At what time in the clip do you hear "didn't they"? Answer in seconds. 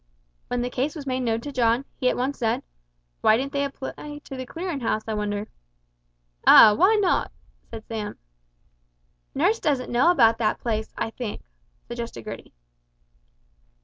3.37-3.63